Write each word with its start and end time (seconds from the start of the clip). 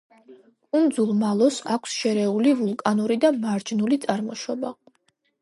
კუნძულ 0.75 1.11
მალოს 1.23 1.59
აქვს 1.75 1.97
შერეული 2.05 2.55
ვულკანური 2.63 3.19
და 3.27 3.33
მარჯნული 3.45 4.01
წარმოშობა. 4.09 4.75